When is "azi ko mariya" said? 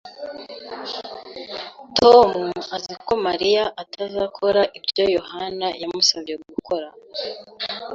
2.75-3.63